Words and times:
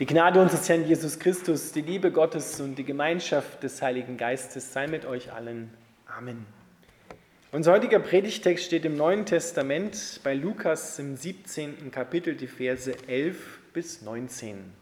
Die 0.00 0.06
Gnade 0.06 0.40
unseres 0.40 0.66
Herrn 0.66 0.86
Jesus 0.86 1.18
Christus, 1.18 1.72
die 1.72 1.82
Liebe 1.82 2.10
Gottes 2.10 2.58
und 2.58 2.76
die 2.76 2.84
Gemeinschaft 2.84 3.62
des 3.62 3.82
Heiligen 3.82 4.16
Geistes 4.16 4.72
sei 4.72 4.86
mit 4.86 5.04
euch 5.04 5.30
allen. 5.30 5.68
Amen. 6.06 6.46
Unser 7.52 7.72
heutiger 7.72 7.98
Predigtext 7.98 8.64
steht 8.64 8.86
im 8.86 8.96
Neuen 8.96 9.26
Testament 9.26 10.20
bei 10.24 10.32
Lukas 10.32 10.98
im 10.98 11.16
17. 11.16 11.90
Kapitel, 11.90 12.34
die 12.34 12.46
Verse 12.46 12.90
11 13.08 13.58
bis 13.74 14.00
19. 14.00 14.72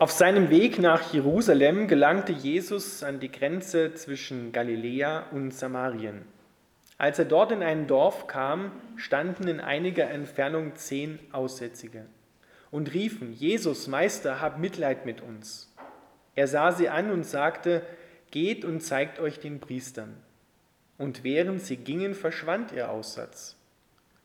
Auf 0.00 0.10
seinem 0.10 0.50
Weg 0.50 0.80
nach 0.80 1.12
Jerusalem 1.12 1.86
gelangte 1.86 2.32
Jesus 2.32 3.04
an 3.04 3.20
die 3.20 3.30
Grenze 3.30 3.94
zwischen 3.94 4.50
Galiläa 4.50 5.26
und 5.30 5.54
Samarien. 5.54 6.24
Als 7.00 7.18
er 7.18 7.24
dort 7.24 7.50
in 7.50 7.62
ein 7.62 7.86
Dorf 7.86 8.26
kam, 8.26 8.72
standen 8.96 9.48
in 9.48 9.58
einiger 9.58 10.10
Entfernung 10.10 10.76
zehn 10.76 11.18
Aussätzige 11.32 12.04
und 12.70 12.92
riefen, 12.92 13.32
Jesus, 13.32 13.86
Meister, 13.86 14.42
hab 14.42 14.58
Mitleid 14.58 15.06
mit 15.06 15.22
uns. 15.22 15.74
Er 16.34 16.46
sah 16.46 16.72
sie 16.72 16.90
an 16.90 17.10
und 17.10 17.24
sagte, 17.24 17.80
Geht 18.30 18.66
und 18.66 18.82
zeigt 18.82 19.18
euch 19.18 19.40
den 19.40 19.60
Priestern. 19.60 20.14
Und 20.98 21.24
während 21.24 21.62
sie 21.62 21.78
gingen, 21.78 22.12
verschwand 22.12 22.70
ihr 22.72 22.90
Aussatz. 22.90 23.56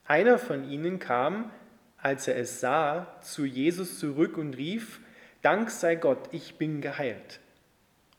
Einer 0.03 0.37
von 0.37 0.69
ihnen 0.69 0.99
kam, 0.99 1.51
als 1.97 2.27
er 2.27 2.35
es 2.35 2.59
sah, 2.59 3.07
zu 3.21 3.45
Jesus 3.45 3.99
zurück 3.99 4.37
und 4.37 4.57
rief, 4.57 4.99
Dank 5.41 5.69
sei 5.69 5.95
Gott, 5.95 6.27
ich 6.33 6.57
bin 6.57 6.81
geheilt. 6.81 7.39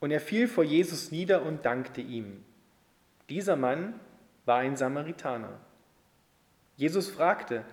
Und 0.01 0.13
er 0.13 0.21
fiel 0.21 0.49
vor 0.49 0.65
Jesus 0.65 1.11
nieder 1.11 1.43
und 1.43 1.67
dankte 1.67 2.01
ihm. 2.01 2.43
Dieser 3.29 3.57
Mann 3.57 4.01
war 4.47 4.59
ein 4.59 4.77
Samaritaner. 4.77 5.61
Jesus 6.77 7.11
fragte, 7.11 7.65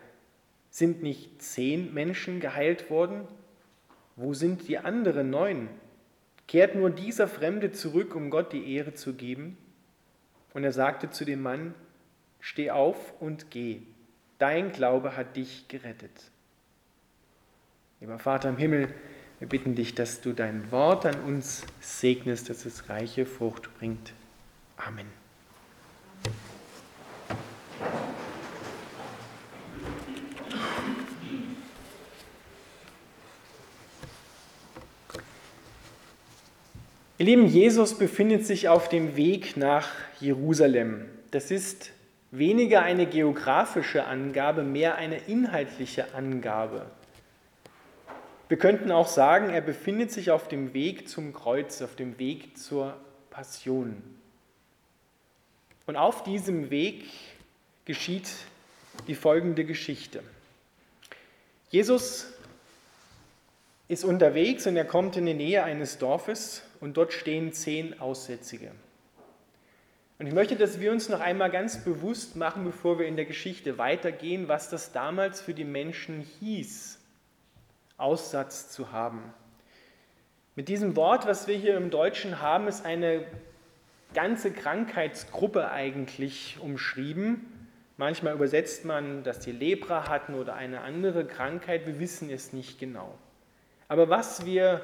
sind 0.69 1.03
nicht 1.03 1.41
zehn 1.41 1.93
Menschen 1.93 2.39
geheilt 2.39 2.89
worden? 2.89 3.27
Wo 4.15 4.33
sind 4.33 4.67
die 4.67 4.79
anderen 4.79 5.29
neun? 5.29 5.69
Kehrt 6.47 6.75
nur 6.75 6.89
dieser 6.89 7.27
Fremde 7.27 7.71
zurück, 7.71 8.15
um 8.15 8.29
Gott 8.29 8.51
die 8.51 8.75
Ehre 8.75 8.93
zu 8.93 9.13
geben? 9.13 9.57
Und 10.53 10.63
er 10.63 10.71
sagte 10.71 11.09
zu 11.09 11.25
dem 11.25 11.41
Mann, 11.41 11.73
steh 12.39 12.71
auf 12.71 13.13
und 13.21 13.49
geh, 13.51 13.81
dein 14.39 14.71
Glaube 14.71 15.15
hat 15.15 15.35
dich 15.35 15.67
gerettet. 15.67 16.31
Lieber 17.99 18.19
Vater 18.19 18.49
im 18.49 18.57
Himmel, 18.57 18.93
wir 19.39 19.47
bitten 19.47 19.75
dich, 19.75 19.95
dass 19.95 20.21
du 20.21 20.33
dein 20.33 20.71
Wort 20.71 21.05
an 21.05 21.19
uns 21.21 21.65
segnest, 21.79 22.49
dass 22.49 22.65
es 22.65 22.89
reiche 22.89 23.25
Frucht 23.25 23.69
bringt. 23.77 24.13
Amen. 24.77 25.22
Ihr 37.23 37.37
Lieben, 37.37 37.47
Jesus 37.47 37.97
befindet 37.97 38.45
sich 38.45 38.67
auf 38.67 38.89
dem 38.89 39.15
Weg 39.15 39.55
nach 39.55 39.87
Jerusalem. 40.19 41.05
Das 41.31 41.51
ist 41.51 41.91
weniger 42.31 42.81
eine 42.81 43.05
geografische 43.05 44.03
Angabe, 44.03 44.63
mehr 44.63 44.95
eine 44.95 45.19
inhaltliche 45.19 46.13
Angabe. 46.15 46.85
Wir 48.49 48.57
könnten 48.57 48.91
auch 48.91 49.07
sagen, 49.07 49.51
er 49.51 49.61
befindet 49.61 50.11
sich 50.11 50.31
auf 50.31 50.49
dem 50.49 50.73
Weg 50.73 51.07
zum 51.07 51.31
Kreuz, 51.31 51.81
auf 51.81 51.95
dem 51.95 52.19
Weg 52.19 52.57
zur 52.57 52.93
Passion. 53.29 54.03
Und 55.87 55.95
auf 55.95 56.25
diesem 56.25 56.71
Weg 56.71 57.05
geschieht 57.85 58.27
die 59.07 59.15
folgende 59.15 59.63
Geschichte. 59.63 60.21
Jesus 61.69 62.33
ist 63.87 64.03
unterwegs 64.03 64.67
und 64.67 64.75
er 64.75 64.83
kommt 64.83 65.15
in 65.15 65.25
die 65.25 65.33
Nähe 65.33 65.63
eines 65.63 65.99
Dorfes 65.99 66.63
und 66.83 66.97
dort 66.97 67.13
stehen 67.13 67.53
zehn 67.53 68.01
Aussätzige. 68.01 68.71
Und 70.19 70.27
ich 70.27 70.33
möchte, 70.33 70.57
dass 70.57 70.81
wir 70.81 70.91
uns 70.91 71.07
noch 71.07 71.21
einmal 71.21 71.49
ganz 71.49 71.81
bewusst 71.85 72.35
machen, 72.35 72.65
bevor 72.65 72.99
wir 72.99 73.07
in 73.07 73.15
der 73.15 73.23
Geschichte 73.23 73.77
weitergehen, 73.77 74.49
was 74.49 74.69
das 74.69 74.91
damals 74.91 75.39
für 75.39 75.53
die 75.53 75.63
Menschen 75.63 76.19
hieß, 76.41 76.99
Aussatz 77.95 78.69
zu 78.69 78.91
haben. 78.91 79.33
Mit 80.55 80.67
diesem 80.67 80.97
Wort, 80.97 81.25
was 81.25 81.47
wir 81.47 81.55
hier 81.55 81.77
im 81.77 81.89
Deutschen 81.89 82.41
haben, 82.41 82.67
ist 82.67 82.85
eine 82.85 83.23
ganze 84.13 84.51
Krankheitsgruppe 84.51 85.71
eigentlich 85.71 86.57
umschrieben. 86.59 87.69
Manchmal 87.95 88.33
übersetzt 88.33 88.83
man, 88.83 89.23
dass 89.23 89.39
die 89.39 89.53
Lepra 89.53 90.09
hatten 90.09 90.33
oder 90.33 90.55
eine 90.55 90.81
andere 90.81 91.25
Krankheit. 91.25 91.87
Wir 91.87 92.01
wissen 92.01 92.29
es 92.29 92.51
nicht 92.51 92.77
genau. 92.77 93.17
Aber 93.87 94.09
was 94.09 94.45
wir 94.45 94.81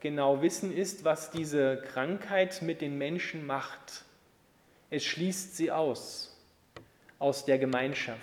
genau 0.00 0.42
wissen, 0.42 0.74
ist, 0.74 1.04
was 1.04 1.30
diese 1.30 1.82
Krankheit 1.92 2.62
mit 2.62 2.80
den 2.80 2.98
Menschen 2.98 3.46
macht. 3.46 4.04
Es 4.90 5.04
schließt 5.04 5.56
sie 5.56 5.70
aus, 5.70 6.36
aus 7.18 7.44
der 7.44 7.58
Gemeinschaft, 7.58 8.18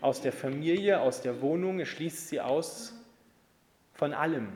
aus 0.00 0.20
der 0.20 0.32
Familie, 0.32 1.00
aus 1.00 1.20
der 1.20 1.42
Wohnung, 1.42 1.80
es 1.80 1.88
schließt 1.88 2.28
sie 2.28 2.40
aus 2.40 2.94
von 3.92 4.14
allem. 4.14 4.48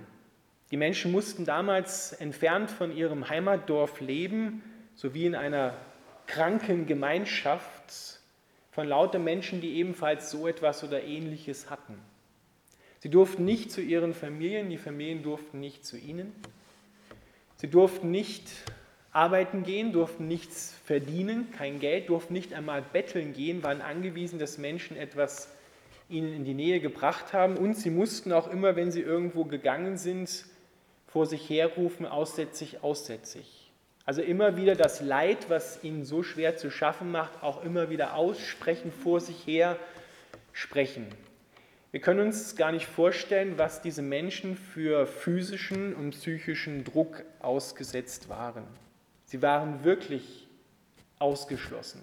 Die 0.71 0.77
Menschen 0.77 1.13
mussten 1.13 1.45
damals 1.45 2.13
entfernt 2.13 2.71
von 2.71 2.97
ihrem 2.97 3.29
Heimatdorf 3.29 4.01
leben, 4.01 4.63
sowie 4.95 5.27
in 5.27 5.35
einer 5.35 5.77
kranken 6.27 6.87
Gemeinschaft 6.87 8.21
von 8.71 8.89
lauter 8.89 9.19
Menschen, 9.19 9.61
die 9.61 9.75
ebenfalls 9.75 10.31
so 10.31 10.49
etwas 10.49 10.83
oder 10.83 11.03
ähnliches 11.03 11.69
hatten. 11.69 11.99
Sie 13.03 13.09
durften 13.09 13.45
nicht 13.45 13.73
zu 13.73 13.81
ihren 13.81 14.15
Familien, 14.15 14.71
die 14.71 14.79
Familien 14.79 15.25
durften 15.25 15.59
nicht 15.59 15.85
zu 15.85 15.99
ihnen. 15.99 16.33
Sie 17.57 17.67
durften 17.67 18.13
nicht 18.13 18.45
arbeiten 19.11 19.65
gehen, 19.65 19.93
durften 19.93 20.29
nichts 20.29 20.73
verdienen, 20.85 21.51
kein 21.51 21.81
Geld, 21.81 22.11
durften 22.11 22.33
nicht 22.33 22.55
einmal 22.55 22.81
betteln 22.81 23.33
gehen, 23.33 23.65
waren 23.65 23.81
angewiesen, 23.81 24.39
dass 24.39 24.57
Menschen 24.57 24.97
etwas 24.97 25.49
ihnen 26.09 26.33
in 26.33 26.45
die 26.45 26.55
Nähe 26.55 26.79
gebracht 26.79 27.33
haben. 27.33 27.57
Und 27.57 27.75
sie 27.75 27.91
mussten 27.91 28.31
auch 28.31 28.49
immer, 28.49 28.77
wenn 28.77 28.93
sie 28.93 29.01
irgendwo 29.01 29.47
gegangen 29.47 29.97
sind, 29.97 30.45
vor 31.09 31.27
sich 31.27 31.51
herrufen, 31.51 32.07
aussätzig, 32.07 32.85
aussätzig. 32.85 33.73
Also 34.07 34.23
immer 34.23 34.57
wieder 34.57 34.77
das 34.77 35.01
Leid, 35.01 35.51
was 35.51 35.83
ihnen 35.83 36.05
so 36.05 36.23
schwer 36.23 36.57
zu 36.57 36.71
schaffen 36.71 37.11
macht, 37.11 37.43
auch 37.43 37.65
immer 37.65 37.91
wieder 37.91 38.15
aussprechen, 38.15 38.93
vor 38.93 39.19
sich 39.19 39.45
her 39.45 39.77
sprechen. 40.53 41.09
Wir 41.93 42.01
können 42.01 42.21
uns 42.21 42.57
gar 42.57 42.73
nicht 42.73 42.87
vorstellen, 42.87 43.59
was 43.59 43.83
diese 43.83 44.01
Menschen 44.01 44.57
für 44.57 45.07
physischen 45.07 45.95
und 45.95 46.13
psychischen 46.13 46.85
Druck 46.85 47.23
ausgesetzt 47.39 48.31
waren. 48.31 48.65
Sie 49.27 49.43
waren 49.43 49.85
wirklich 49.85 50.49
ausgeschlossen. 51.19 52.03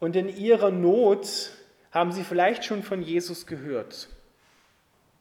Und 0.00 0.16
in 0.16 0.28
ihrer 0.28 0.72
Not 0.72 1.52
haben 1.92 2.10
sie 2.10 2.24
vielleicht 2.24 2.64
schon 2.64 2.82
von 2.82 3.02
Jesus 3.02 3.46
gehört, 3.46 4.08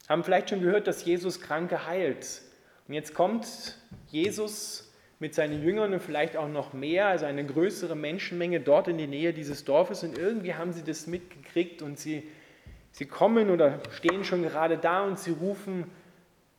haben 0.10 0.24
vielleicht 0.24 0.50
schon 0.50 0.62
gehört, 0.62 0.88
dass 0.88 1.06
Jesus 1.06 1.40
Kranke 1.40 1.86
heilt. 1.86 2.42
Und 2.88 2.96
jetzt 2.96 3.14
kommt 3.14 3.78
Jesus 4.08 4.92
mit 5.20 5.36
seinen 5.36 5.62
Jüngern 5.62 5.94
und 5.94 6.00
vielleicht 6.00 6.36
auch 6.36 6.50
noch 6.50 6.74
mehr, 6.74 7.08
also 7.08 7.26
eine 7.26 7.46
größere 7.46 7.96
Menschenmenge 7.96 8.60
dort 8.60 8.88
in 8.88 8.98
die 8.98 9.08
Nähe 9.08 9.34
dieses 9.34 9.66
Dorfes 9.66 10.04
und 10.04 10.18
irgendwie 10.18 10.56
haben 10.56 10.74
sie 10.74 10.84
das 10.84 11.06
mitgekriegt 11.06 11.82
und 11.84 12.00
sie 12.00 12.24
Sie 12.98 13.06
kommen 13.06 13.52
oder 13.52 13.80
stehen 13.92 14.24
schon 14.24 14.42
gerade 14.42 14.76
da 14.76 15.04
und 15.04 15.20
sie 15.20 15.30
rufen 15.30 15.84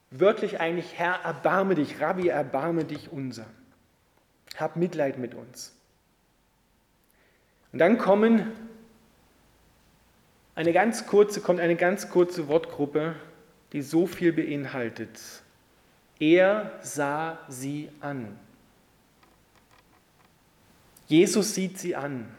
wörtlich 0.09 0.61
eigentlich, 0.61 0.97
Herr, 0.97 1.15
erbarme 1.25 1.75
dich, 1.75 1.99
Rabbi, 1.99 2.29
erbarme 2.29 2.85
dich 2.85 3.11
unser. 3.11 3.45
Hab 4.55 4.77
Mitleid 4.77 5.17
mit 5.17 5.35
uns. 5.35 5.75
Und 7.73 7.79
dann 7.79 7.97
kommen 7.97 8.53
eine 10.55 10.71
ganz 10.71 11.07
kurze, 11.07 11.41
kommt 11.41 11.59
eine 11.59 11.75
ganz 11.75 12.09
kurze 12.09 12.47
Wortgruppe, 12.47 13.15
die 13.73 13.81
so 13.81 14.07
viel 14.07 14.31
beinhaltet. 14.31 15.19
Er 16.21 16.71
sah 16.81 17.37
sie 17.49 17.89
an. 17.99 18.39
Jesus 21.07 21.53
sieht 21.53 21.77
sie 21.77 21.97
an. 21.97 22.33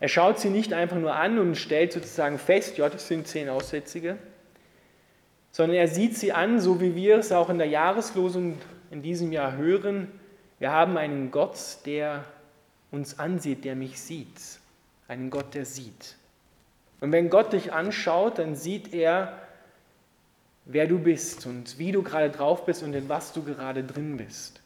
Er 0.00 0.08
schaut 0.08 0.38
sie 0.38 0.50
nicht 0.50 0.72
einfach 0.72 0.96
nur 0.96 1.14
an 1.14 1.38
und 1.38 1.56
stellt 1.56 1.92
sozusagen 1.92 2.38
fest, 2.38 2.78
ja, 2.78 2.88
das 2.88 3.08
sind 3.08 3.26
zehn 3.26 3.48
Aussätzige, 3.48 4.16
sondern 5.50 5.76
er 5.76 5.88
sieht 5.88 6.16
sie 6.16 6.32
an, 6.32 6.60
so 6.60 6.80
wie 6.80 6.94
wir 6.94 7.18
es 7.18 7.32
auch 7.32 7.50
in 7.50 7.58
der 7.58 7.66
Jahreslosung 7.66 8.58
in 8.90 9.02
diesem 9.02 9.32
Jahr 9.32 9.56
hören. 9.56 10.08
Wir 10.58 10.70
haben 10.70 10.96
einen 10.96 11.30
Gott, 11.30 11.78
der 11.84 12.24
uns 12.90 13.18
ansieht, 13.18 13.64
der 13.64 13.74
mich 13.74 14.00
sieht. 14.00 14.60
Einen 15.08 15.30
Gott, 15.30 15.54
der 15.54 15.64
sieht. 15.64 16.16
Und 17.00 17.12
wenn 17.12 17.30
Gott 17.30 17.52
dich 17.52 17.72
anschaut, 17.72 18.38
dann 18.38 18.54
sieht 18.54 18.92
er, 18.92 19.40
wer 20.64 20.86
du 20.86 20.98
bist 20.98 21.46
und 21.46 21.78
wie 21.78 21.92
du 21.92 22.02
gerade 22.02 22.30
drauf 22.30 22.66
bist 22.66 22.82
und 22.82 22.94
in 22.94 23.08
was 23.08 23.32
du 23.32 23.42
gerade 23.42 23.84
drin 23.84 24.16
bist. 24.16 24.57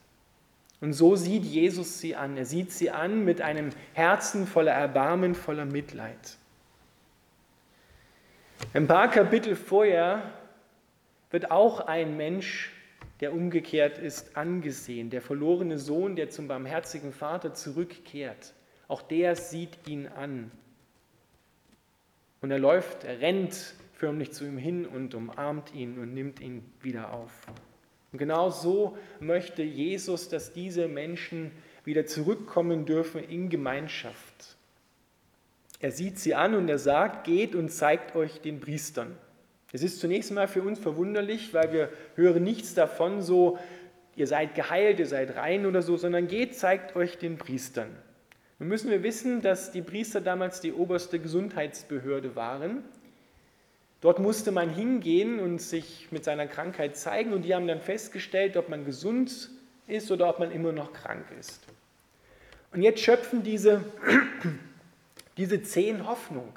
Und 0.82 0.94
so 0.94 1.14
sieht 1.14 1.44
Jesus 1.44 2.00
sie 2.00 2.16
an. 2.16 2.36
Er 2.36 2.44
sieht 2.44 2.72
sie 2.72 2.90
an 2.90 3.24
mit 3.24 3.40
einem 3.40 3.70
Herzen 3.92 4.48
voller 4.48 4.72
Erbarmen, 4.72 5.36
voller 5.36 5.64
Mitleid. 5.64 6.36
Ein 8.74 8.88
paar 8.88 9.08
Kapitel 9.08 9.54
vorher 9.54 10.32
wird 11.30 11.52
auch 11.52 11.86
ein 11.86 12.16
Mensch, 12.16 12.72
der 13.20 13.32
umgekehrt 13.32 13.98
ist, 13.98 14.36
angesehen. 14.36 15.08
Der 15.10 15.22
verlorene 15.22 15.78
Sohn, 15.78 16.16
der 16.16 16.30
zum 16.30 16.48
barmherzigen 16.48 17.12
Vater 17.12 17.54
zurückkehrt. 17.54 18.52
Auch 18.88 19.02
der 19.02 19.36
sieht 19.36 19.86
ihn 19.86 20.08
an. 20.08 20.50
Und 22.40 22.50
er 22.50 22.58
läuft, 22.58 23.04
er 23.04 23.20
rennt 23.20 23.74
förmlich 23.92 24.32
zu 24.32 24.44
ihm 24.44 24.58
hin 24.58 24.84
und 24.84 25.14
umarmt 25.14 25.72
ihn 25.74 26.00
und 26.00 26.12
nimmt 26.12 26.40
ihn 26.40 26.64
wieder 26.80 27.12
auf. 27.12 27.30
Und 28.12 28.18
genau 28.18 28.50
so 28.50 28.96
möchte 29.20 29.62
Jesus, 29.62 30.28
dass 30.28 30.52
diese 30.52 30.86
Menschen 30.86 31.50
wieder 31.84 32.06
zurückkommen 32.06 32.84
dürfen 32.84 33.24
in 33.24 33.48
Gemeinschaft. 33.48 34.56
Er 35.80 35.90
sieht 35.90 36.18
sie 36.18 36.34
an 36.34 36.54
und 36.54 36.68
er 36.68 36.78
sagt, 36.78 37.24
geht 37.24 37.54
und 37.54 37.70
zeigt 37.70 38.14
euch 38.14 38.40
den 38.40 38.60
Priestern. 38.60 39.16
Es 39.72 39.82
ist 39.82 40.00
zunächst 40.00 40.30
mal 40.30 40.46
für 40.46 40.62
uns 40.62 40.78
verwunderlich, 40.78 41.54
weil 41.54 41.72
wir 41.72 41.88
hören 42.14 42.44
nichts 42.44 42.74
davon 42.74 43.22
so, 43.22 43.58
ihr 44.14 44.26
seid 44.26 44.54
geheilt, 44.54 45.00
ihr 45.00 45.06
seid 45.06 45.34
rein 45.36 45.64
oder 45.64 45.80
so, 45.80 45.96
sondern 45.96 46.28
geht, 46.28 46.54
zeigt 46.54 46.94
euch 46.94 47.16
den 47.16 47.38
Priestern. 47.38 47.88
Nun 48.58 48.68
müssen 48.68 48.90
wir 48.90 49.02
wissen, 49.02 49.40
dass 49.40 49.72
die 49.72 49.82
Priester 49.82 50.20
damals 50.20 50.60
die 50.60 50.72
oberste 50.72 51.18
Gesundheitsbehörde 51.18 52.36
waren 52.36 52.84
Dort 54.02 54.18
musste 54.18 54.50
man 54.50 54.68
hingehen 54.68 55.38
und 55.38 55.62
sich 55.62 56.08
mit 56.10 56.24
seiner 56.24 56.48
Krankheit 56.48 56.96
zeigen 56.96 57.32
und 57.32 57.42
die 57.42 57.54
haben 57.54 57.68
dann 57.68 57.80
festgestellt, 57.80 58.56
ob 58.56 58.68
man 58.68 58.84
gesund 58.84 59.48
ist 59.86 60.10
oder 60.10 60.28
ob 60.28 60.40
man 60.40 60.50
immer 60.50 60.72
noch 60.72 60.92
krank 60.92 61.24
ist. 61.38 61.60
Und 62.72 62.82
jetzt 62.82 63.00
schöpfen 63.00 63.44
diese, 63.44 63.84
diese 65.36 65.62
zehn 65.62 66.04
Hoffnung. 66.06 66.52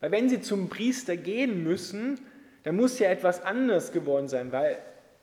Weil 0.00 0.10
wenn 0.10 0.30
sie 0.30 0.40
zum 0.40 0.70
Priester 0.70 1.18
gehen 1.18 1.62
müssen, 1.64 2.18
dann 2.62 2.76
muss 2.76 2.98
ja 2.98 3.10
etwas 3.10 3.42
anders 3.42 3.92
geworden 3.92 4.28
sein, 4.28 4.50
weil 4.50 4.78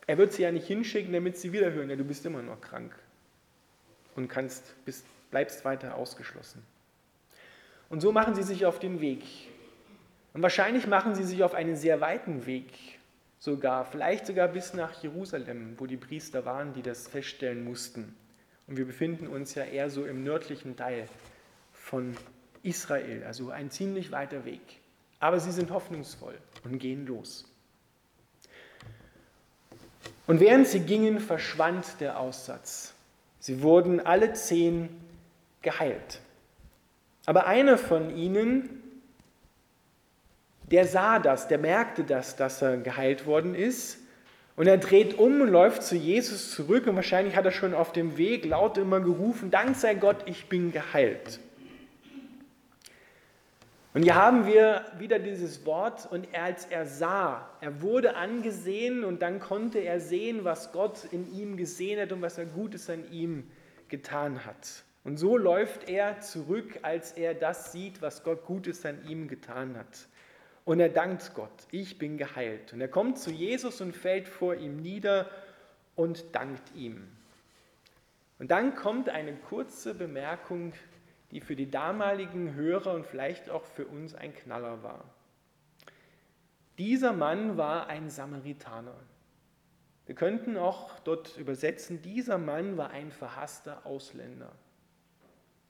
er 0.06 0.20
wird 0.20 0.32
sie 0.32 0.44
ja 0.44 0.52
nicht 0.52 0.68
hinschicken, 0.68 1.12
damit 1.12 1.38
sie 1.38 1.54
wieder 1.54 1.72
hören, 1.72 1.90
ja, 1.90 1.96
du 1.96 2.04
bist 2.04 2.24
immer 2.26 2.44
noch 2.44 2.62
krank 2.62 2.94
und 4.16 4.28
kannst, 4.28 4.76
bist, 4.86 5.06
bleibst 5.32 5.66
weiter 5.66 5.96
ausgeschlossen. 5.96 6.62
Und 7.90 8.02
so 8.02 8.12
machen 8.12 8.36
sie 8.36 8.44
sich 8.44 8.68
auf 8.68 8.78
den 8.78 9.02
Weg. 9.02 9.24
Und 10.34 10.42
wahrscheinlich 10.42 10.88
machen 10.88 11.16
sie 11.16 11.24
sich 11.24 11.44
auf 11.44 11.54
einen 11.54 11.76
sehr 11.76 12.02
weiten 12.02 12.46
Weg 12.46 13.00
sogar, 13.38 13.86
vielleicht 13.86 14.26
sogar 14.26 14.48
bis 14.48 14.74
nach 14.74 15.04
Jerusalem, 15.04 15.76
wo 15.78 15.86
die 15.86 15.98
Priester 15.98 16.46
waren, 16.46 16.74
die 16.74 16.82
das 16.82 17.08
feststellen 17.08 17.64
mussten. 17.64 18.16
Und 18.68 18.78
wir 18.78 18.86
befinden 18.86 19.28
uns 19.28 19.54
ja 19.56 19.64
eher 19.64 19.90
so 19.90 20.06
im 20.06 20.24
nördlichen 20.24 20.76
Teil 20.76 21.08
von 21.74 22.16
Israel, 22.64 23.24
also 23.26 23.50
ein 23.50 23.70
ziemlich 23.70 24.12
weiter 24.12 24.46
Weg. 24.46 24.62
Aber 25.20 25.40
sie 25.40 25.52
sind 25.52 25.72
hoffnungsvoll 25.72 26.38
und 26.64 26.80
gehen 26.80 27.06
los. 27.06 27.46
Und 30.26 30.40
während 30.40 30.68
sie 30.68 30.80
gingen, 30.80 31.20
verschwand 31.20 32.00
der 32.00 32.20
Aussatz. 32.20 32.94
Sie 33.40 33.62
wurden 33.62 34.00
alle 34.00 34.34
zehn 34.34 34.90
geheilt. 35.62 36.22
Aber 37.26 37.46
einer 37.46 37.78
von 37.78 38.16
ihnen 38.16 38.83
der 40.74 40.88
sah 40.88 41.20
das, 41.20 41.48
der 41.48 41.60
merkte 41.60 42.04
das, 42.04 42.36
dass 42.36 42.64
er 42.64 42.78
geheilt 42.78 43.28
worden 43.28 43.54
ist. 43.54 44.00
Und 44.56 44.66
er 44.66 44.78
dreht 44.78 45.20
um 45.20 45.42
und 45.42 45.50
läuft 45.50 45.84
zu 45.84 45.96
Jesus 45.96 46.52
zurück 46.52 46.88
und 46.88 46.96
wahrscheinlich 46.96 47.36
hat 47.36 47.46
er 47.46 47.52
schon 47.52 47.76
auf 47.76 47.92
dem 47.92 48.18
Weg 48.18 48.44
laut 48.44 48.80
immer 48.80 49.00
gerufen, 49.00 49.52
Dank 49.52 49.76
sei 49.76 49.94
Gott, 49.94 50.18
ich 50.26 50.50
bin 50.50 50.72
geheilt. 50.72 51.40
Und 53.94 54.02
hier 54.02 54.16
haben 54.16 54.48
wir 54.48 54.84
wieder 54.98 55.20
dieses 55.20 55.64
Wort 55.68 56.08
und 56.12 56.28
als 56.36 56.66
er 56.66 56.88
sah, 56.88 57.48
er 57.62 57.84
wurde 57.84 58.16
angesehen 58.16 59.04
und 59.04 59.22
dann 59.22 59.40
konnte 59.40 59.78
er 59.78 60.00
sehen, 60.00 60.44
was 60.44 60.72
Gott 60.72 61.06
in 61.12 61.32
ihm 61.36 61.56
gesehen 61.56 62.02
hat 62.02 62.12
und 62.12 62.24
was 62.24 62.40
er 62.40 62.46
Gutes 62.46 62.90
an 62.90 63.04
ihm 63.12 63.44
getan 63.90 64.44
hat. 64.44 64.84
Und 65.04 65.18
so 65.18 65.38
läuft 65.38 65.88
er 65.88 66.20
zurück, 66.22 66.80
als 66.82 67.12
er 67.12 67.36
das 67.36 67.72
sieht, 67.72 68.02
was 68.02 68.24
Gott 68.24 68.46
Gutes 68.46 68.84
an 68.88 68.98
ihm 69.08 69.28
getan 69.28 69.78
hat. 69.78 70.08
Und 70.66 70.80
er 70.80 70.90
dankt 70.90 71.34
Gott, 71.34 71.68
ich 71.72 71.98
bin 71.98 72.18
geheilt. 72.18 72.74
Und 72.74 72.82
er 72.82 72.88
kommt 72.88 73.18
zu 73.20 73.32
Jesus 73.32 73.82
und 73.82 73.96
fällt 73.96 74.28
vor 74.28 74.56
ihm 74.56 74.78
nieder 74.78 75.30
und 75.96 76.34
dankt 76.34 76.74
ihm. 76.76 77.08
Und 78.40 78.52
dann 78.52 78.76
kommt 78.76 79.10
eine 79.10 79.34
kurze 79.34 79.94
Bemerkung, 79.94 80.74
die 81.32 81.42
für 81.42 81.56
die 81.56 81.70
damaligen 81.70 82.54
Hörer 82.54 82.94
und 82.94 83.06
vielleicht 83.06 83.50
auch 83.50 83.66
für 83.66 83.86
uns 83.86 84.16
ein 84.16 84.34
Knaller 84.36 84.84
war. 84.84 85.06
Dieser 86.78 87.14
Mann 87.14 87.58
war 87.58 87.88
ein 87.88 88.10
Samaritaner. 88.10 88.96
Wir 90.06 90.16
könnten 90.16 90.58
auch 90.58 91.00
dort 91.00 91.38
übersetzen, 91.38 92.02
dieser 92.02 92.38
Mann 92.38 92.78
war 92.78 92.90
ein 92.90 93.12
verhasster 93.12 93.86
Ausländer. 93.86 94.52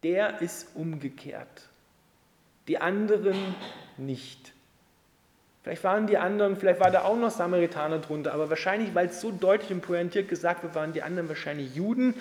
Der 0.02 0.42
ist 0.42 0.76
umgekehrt, 0.76 1.70
die 2.68 2.80
anderen 2.80 3.38
nicht. 3.98 4.53
Vielleicht 5.64 5.86
waren 5.86 6.08
die 6.08 6.18
anderen, 6.18 6.58
vielleicht 6.58 6.82
war 6.82 6.92
da 6.92 7.04
auch 7.04 7.16
noch 7.16 7.32
Samaritaner 7.32 8.00
drunter, 8.00 8.34
aber 8.34 8.50
wahrscheinlich, 8.50 8.94
weil 8.94 9.08
es 9.08 9.22
so 9.22 9.32
deutlich 9.32 9.72
und 9.72 9.82
pointiert 9.82 10.28
gesagt 10.28 10.62
wird, 10.62 10.76
waren 10.76 10.92
die 10.92 11.04
anderen 11.04 11.30
wahrscheinlich 11.30 11.74
Juden 11.74 12.16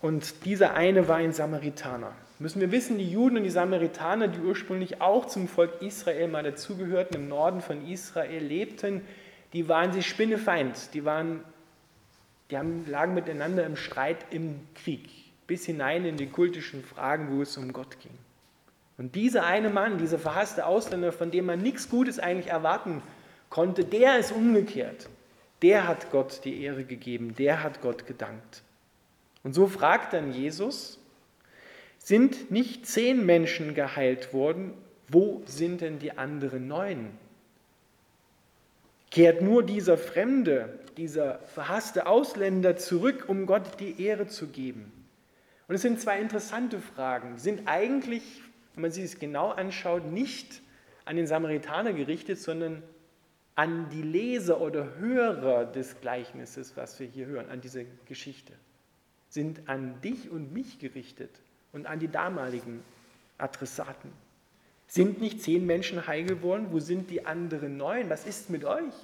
und 0.00 0.46
dieser 0.46 0.72
eine 0.72 1.06
war 1.06 1.16
ein 1.16 1.34
Samaritaner. 1.34 2.12
Müssen 2.38 2.62
wir 2.62 2.72
wissen, 2.72 2.96
die 2.96 3.08
Juden 3.08 3.36
und 3.36 3.44
die 3.44 3.50
Samaritaner, 3.50 4.28
die 4.28 4.40
ursprünglich 4.40 5.02
auch 5.02 5.26
zum 5.26 5.46
Volk 5.46 5.82
Israel 5.82 6.26
mal 6.28 6.42
dazugehörten, 6.42 7.16
im 7.16 7.28
Norden 7.28 7.60
von 7.60 7.86
Israel 7.86 8.42
lebten, 8.42 9.02
die 9.52 9.68
waren 9.68 9.92
sich 9.92 10.06
spinnefeind, 10.06 10.94
die, 10.94 11.04
waren, 11.04 11.44
die 12.50 12.56
haben, 12.56 12.86
lagen 12.88 13.12
miteinander 13.12 13.66
im 13.66 13.76
Streit 13.76 14.24
im 14.30 14.60
Krieg, 14.74 15.06
bis 15.46 15.66
hinein 15.66 16.06
in 16.06 16.16
die 16.16 16.28
kultischen 16.28 16.82
Fragen, 16.82 17.28
wo 17.30 17.42
es 17.42 17.58
um 17.58 17.74
Gott 17.74 18.00
ging. 18.00 18.23
Und 18.96 19.14
dieser 19.14 19.44
eine 19.44 19.70
Mann, 19.70 19.98
dieser 19.98 20.18
verhasste 20.18 20.66
Ausländer, 20.66 21.12
von 21.12 21.30
dem 21.30 21.46
man 21.46 21.60
nichts 21.60 21.88
Gutes 21.88 22.18
eigentlich 22.18 22.52
erwarten 22.52 23.02
konnte, 23.50 23.84
der 23.84 24.18
ist 24.18 24.32
umgekehrt. 24.32 25.08
Der 25.62 25.88
hat 25.88 26.10
Gott 26.10 26.44
die 26.44 26.62
Ehre 26.62 26.84
gegeben, 26.84 27.34
der 27.36 27.62
hat 27.62 27.80
Gott 27.80 28.06
gedankt. 28.06 28.62
Und 29.42 29.54
so 29.54 29.66
fragt 29.66 30.12
dann 30.12 30.32
Jesus, 30.32 30.98
sind 31.98 32.50
nicht 32.50 32.86
zehn 32.86 33.24
Menschen 33.24 33.74
geheilt 33.74 34.32
worden, 34.32 34.74
wo 35.08 35.42
sind 35.46 35.80
denn 35.80 35.98
die 35.98 36.16
anderen 36.16 36.68
neun? 36.68 37.10
Kehrt 39.10 39.42
nur 39.42 39.62
dieser 39.62 39.96
Fremde, 39.96 40.78
dieser 40.96 41.38
verhasste 41.38 42.06
Ausländer 42.06 42.76
zurück, 42.76 43.24
um 43.28 43.46
Gott 43.46 43.80
die 43.80 44.02
Ehre 44.02 44.26
zu 44.26 44.48
geben? 44.48 44.92
Und 45.66 45.74
es 45.74 45.82
sind 45.82 46.00
zwei 46.00 46.20
interessante 46.20 46.78
Fragen, 46.78 47.38
sind 47.38 47.62
eigentlich 47.66 48.22
wenn 48.74 48.82
man 48.82 48.90
sich 48.90 49.04
es 49.04 49.18
genau 49.18 49.50
anschaut, 49.50 50.04
nicht 50.04 50.62
an 51.04 51.16
den 51.16 51.26
Samaritaner 51.26 51.92
gerichtet, 51.92 52.38
sondern 52.38 52.82
an 53.54 53.88
die 53.90 54.02
Leser 54.02 54.60
oder 54.60 54.96
Hörer 54.96 55.64
des 55.64 56.00
Gleichnisses, 56.00 56.76
was 56.76 56.98
wir 56.98 57.06
hier 57.06 57.26
hören, 57.26 57.48
an 57.50 57.60
diese 57.60 57.86
Geschichte, 58.06 58.52
sind 59.28 59.68
an 59.68 60.00
dich 60.00 60.30
und 60.30 60.52
mich 60.52 60.78
gerichtet 60.78 61.30
und 61.72 61.86
an 61.86 62.00
die 62.00 62.08
damaligen 62.08 62.82
Adressaten. 63.38 64.10
Sind 64.86 65.20
nicht 65.20 65.42
zehn 65.42 65.66
Menschen 65.66 66.06
heil 66.06 66.24
geworden? 66.24 66.68
Wo 66.70 66.78
sind 66.78 67.10
die 67.10 67.26
anderen 67.26 67.76
neun? 67.76 68.10
Was 68.10 68.26
ist 68.26 68.50
mit 68.50 68.64
euch? 68.64 68.94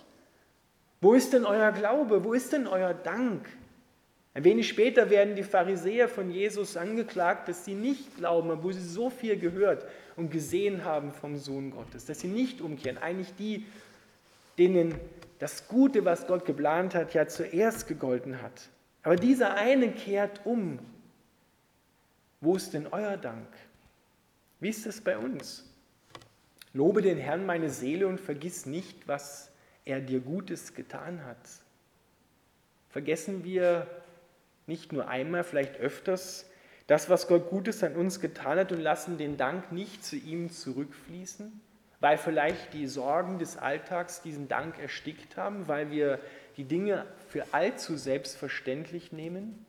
Wo 1.00 1.14
ist 1.14 1.32
denn 1.32 1.44
euer 1.44 1.72
Glaube? 1.72 2.24
Wo 2.24 2.32
ist 2.32 2.52
denn 2.52 2.66
euer 2.66 2.92
Dank? 2.92 3.48
Ein 4.32 4.44
wenig 4.44 4.68
später 4.68 5.10
werden 5.10 5.34
die 5.34 5.42
Pharisäer 5.42 6.08
von 6.08 6.30
Jesus 6.30 6.76
angeklagt, 6.76 7.49
dass 7.49 7.64
sie 7.64 7.75
nicht 7.75 8.16
glauben, 8.16 8.50
obwohl 8.50 8.72
sie 8.72 8.87
so 8.87 9.10
viel 9.10 9.37
gehört 9.37 9.84
und 10.16 10.30
gesehen 10.30 10.84
haben 10.84 11.12
vom 11.12 11.37
Sohn 11.37 11.72
Gottes, 11.72 12.06
dass 12.06 12.20
sie 12.20 12.28
nicht 12.28 12.60
umkehren. 12.60 12.99
Eigentlich 12.99 13.34
die, 13.37 13.66
denen 14.56 14.94
das 15.40 15.66
Gute, 15.66 16.04
was 16.04 16.26
Gott 16.26 16.44
geplant 16.44 16.94
hat, 16.94 17.12
ja 17.14 17.26
zuerst 17.26 17.88
gegolten 17.88 18.40
hat. 18.40 18.68
Aber 19.02 19.16
dieser 19.16 19.54
eine 19.54 19.90
kehrt 19.90 20.42
um. 20.44 20.78
Wo 22.40 22.54
ist 22.54 22.72
denn 22.72 22.87
euer 22.87 23.16
Dank? 23.16 23.49
Wie 24.60 24.68
ist 24.68 24.87
es 24.87 25.00
bei 25.00 25.18
uns? 25.18 25.66
Lobe 26.72 27.02
den 27.02 27.18
Herrn 27.18 27.46
meine 27.46 27.70
Seele 27.70 28.06
und 28.06 28.20
vergiss 28.20 28.64
nicht, 28.64 29.08
was 29.08 29.50
er 29.84 30.00
dir 30.00 30.20
Gutes 30.20 30.75
getan 30.75 31.25
hat. 31.25 31.38
Vergessen 32.90 33.42
wir 33.42 33.87
nicht 34.70 34.92
nur 34.92 35.08
einmal, 35.08 35.44
vielleicht 35.44 35.76
öfters, 35.76 36.48
das, 36.86 37.10
was 37.10 37.28
Gott 37.28 37.50
Gutes 37.50 37.84
an 37.84 37.96
uns 37.96 38.20
getan 38.20 38.58
hat 38.58 38.72
und 38.72 38.80
lassen 38.80 39.18
den 39.18 39.36
Dank 39.36 39.72
nicht 39.72 40.04
zu 40.04 40.16
ihm 40.16 40.50
zurückfließen, 40.50 41.60
weil 42.00 42.16
vielleicht 42.16 42.72
die 42.72 42.86
Sorgen 42.86 43.38
des 43.38 43.56
Alltags 43.56 44.22
diesen 44.22 44.48
Dank 44.48 44.78
erstickt 44.78 45.36
haben, 45.36 45.68
weil 45.68 45.90
wir 45.90 46.18
die 46.56 46.64
Dinge 46.64 47.04
für 47.28 47.44
allzu 47.52 47.96
selbstverständlich 47.96 49.12
nehmen, 49.12 49.66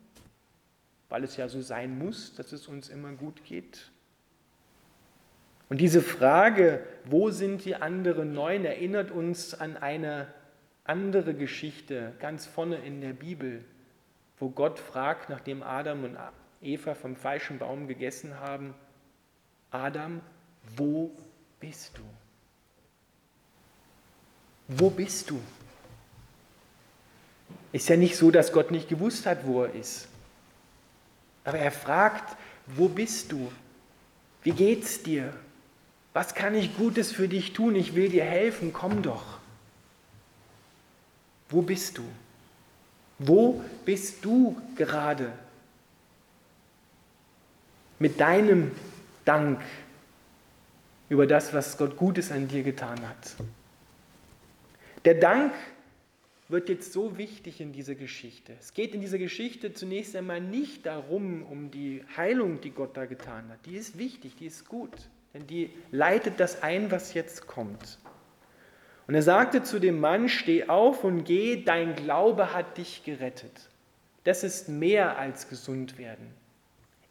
weil 1.10 1.24
es 1.24 1.36
ja 1.36 1.50
so 1.50 1.62
sein 1.62 1.98
muss, 1.98 2.36
dass 2.36 2.52
es 2.54 2.68
uns 2.68 2.90
immer 2.90 3.12
gut 3.12 3.44
geht. 3.44 3.92
Und 5.68 5.80
diese 5.80 6.02
Frage, 6.02 6.84
wo 7.06 7.30
sind 7.32 7.66
die 7.66 7.76
anderen 7.76 8.34
neun, 8.34 8.66
erinnert 8.66 9.10
uns 9.10 9.54
an 9.54 9.78
eine 9.78 10.28
andere 10.84 11.34
Geschichte 11.34 12.14
ganz 12.20 12.46
vorne 12.46 12.78
in 12.78 13.02
der 13.02 13.14
Bibel, 13.14 13.64
wo 14.42 14.50
Gott 14.50 14.80
fragt, 14.80 15.30
nachdem 15.30 15.62
Adam 15.62 16.04
und 16.04 16.18
Eva 16.62 16.96
vom 16.96 17.16
falschen 17.16 17.60
Baum 17.60 17.88
gegessen 17.88 18.40
haben, 18.40 18.74
Adam, 19.70 20.20
wo 20.76 21.12
bist 21.60 21.98
du? 21.98 22.02
Wo 24.68 24.90
bist 24.90 25.30
du? 25.30 25.40
Ist 27.72 27.88
ja 27.88 27.96
nicht 27.96 28.18
so, 28.18 28.32
dass 28.32 28.52
Gott 28.52 28.72
nicht 28.72 28.90
gewusst 28.90 29.28
hat, 29.28 29.46
wo 29.46 29.64
er 29.64 29.76
ist. 29.76 30.08
Aber 31.44 31.60
er 31.60 31.72
fragt, 31.72 32.36
wo 32.66 32.88
bist 32.88 33.32
du? 33.32 33.52
Wie 34.42 34.52
geht's 34.52 35.04
dir? 35.04 35.34
Was 36.14 36.34
kann 36.34 36.56
ich 36.56 36.76
Gutes 36.76 37.12
für 37.12 37.28
dich 37.28 37.54
tun? 37.54 37.76
Ich 37.76 37.94
will 37.94 38.10
dir 38.10 38.26
helfen, 38.26 38.74
komm 38.74 39.04
doch. 39.04 39.38
Wo 41.48 41.62
bist 41.62 42.00
du? 42.00 42.04
Wo 43.24 43.62
bist 43.86 44.26
du 44.26 44.60
gerade? 44.76 45.32
Mit 48.00 48.20
deinem 48.20 48.72
Dank 49.26 49.62
über 51.08 51.28
das, 51.28 51.54
was 51.54 51.78
Gott 51.78 51.98
Gutes 51.98 52.32
an 52.32 52.48
dir 52.48 52.64
getan 52.64 53.00
hat. 53.08 53.36
Der 55.06 55.14
Dank 55.16 55.54
wird 56.50 56.68
jetzt 56.68 56.94
so 56.94 57.18
wichtig 57.18 57.62
in 57.62 57.74
dieser 57.74 57.94
Geschichte. 57.94 58.54
Es 58.60 58.74
geht 58.74 58.96
in 58.96 59.02
dieser 59.02 59.20
Geschichte 59.20 59.72
zunächst 59.74 60.16
einmal 60.16 60.42
nicht 60.42 60.88
darum, 60.88 61.44
um 61.44 61.70
die 61.70 62.04
Heilung, 62.18 62.60
die 62.60 62.72
Gott 62.72 62.98
da 62.98 63.06
getan 63.06 63.50
hat. 63.50 63.60
Die 63.68 63.76
ist 63.76 64.00
wichtig, 64.00 64.36
die 64.36 64.48
ist 64.48 64.68
gut. 64.68 65.10
Denn 65.36 65.46
die 65.46 65.70
leitet 65.92 66.40
das 66.40 66.64
ein, 66.64 66.90
was 66.90 67.14
jetzt 67.14 67.46
kommt. 67.46 68.00
Und 69.08 69.16
er 69.16 69.22
sagte 69.22 69.64
zu 69.64 69.80
dem 69.80 70.00
Mann, 70.00 70.30
steh 70.30 70.70
auf 70.70 71.04
und 71.04 71.24
geh, 71.24 71.64
dein 71.64 71.96
Glaube 71.96 72.54
hat 72.54 72.78
dich 72.78 73.04
gerettet. 73.04 73.70
Das 74.24 74.44
ist 74.44 74.70
mehr 74.70 75.18
als 75.18 75.50
gesund 75.50 75.98
werden. 75.98 76.34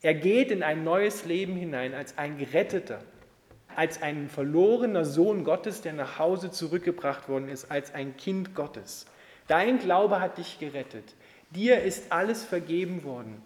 Er 0.02 0.14
geht 0.14 0.50
in 0.50 0.62
ein 0.62 0.84
neues 0.84 1.24
Leben 1.26 1.56
hinein 1.56 1.92
als 1.92 2.16
ein 2.16 2.38
Geretteter, 2.38 3.02
als 3.76 4.00
ein 4.00 4.28
verlorener 4.28 5.04
Sohn 5.04 5.44
Gottes, 5.44 5.82
der 5.82 5.92
nach 5.92 6.18
Hause 6.18 6.50
zurückgebracht 6.50 7.28
worden 7.28 7.48
ist, 7.48 7.70
als 7.70 7.92
ein 7.92 8.16
Kind 8.16 8.54
Gottes. 8.54 9.06
Dein 9.46 9.78
Glaube 9.78 10.20
hat 10.20 10.38
dich 10.38 10.58
gerettet. 10.58 11.14
Dir 11.50 11.82
ist 11.82 12.12
alles 12.12 12.44
vergeben 12.44 13.02
worden. 13.02 13.42